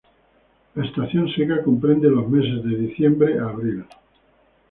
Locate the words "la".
0.73-0.83